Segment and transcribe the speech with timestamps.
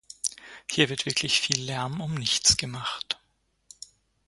[0.67, 3.21] Hier wird wirklich viel Lärm um nichts gemacht.